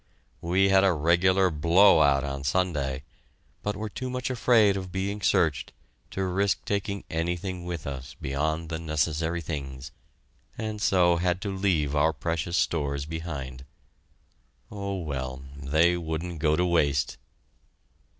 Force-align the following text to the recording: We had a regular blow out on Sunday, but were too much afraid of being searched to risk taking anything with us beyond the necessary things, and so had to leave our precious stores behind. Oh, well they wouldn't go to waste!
We 0.41 0.69
had 0.69 0.83
a 0.83 0.93
regular 0.93 1.51
blow 1.51 2.01
out 2.01 2.23
on 2.23 2.43
Sunday, 2.43 3.03
but 3.61 3.75
were 3.75 3.87
too 3.87 4.09
much 4.09 4.31
afraid 4.31 4.75
of 4.75 4.91
being 4.91 5.21
searched 5.21 5.73
to 6.09 6.23
risk 6.25 6.65
taking 6.65 7.03
anything 7.11 7.65
with 7.65 7.85
us 7.85 8.15
beyond 8.19 8.69
the 8.69 8.79
necessary 8.79 9.41
things, 9.41 9.91
and 10.57 10.81
so 10.81 11.17
had 11.17 11.39
to 11.41 11.55
leave 11.55 11.95
our 11.95 12.13
precious 12.13 12.57
stores 12.57 13.05
behind. 13.05 13.63
Oh, 14.71 14.95
well 15.01 15.43
they 15.55 15.95
wouldn't 15.97 16.39
go 16.39 16.55
to 16.55 16.65
waste! 16.65 17.19